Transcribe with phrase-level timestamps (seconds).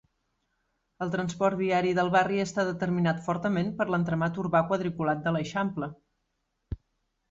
[1.05, 5.97] El transport viari del barri està determinat fortament per l'entramat urbà quadriculat de l'Eixample.